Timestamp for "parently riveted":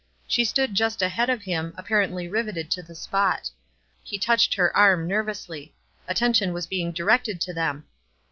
1.87-2.71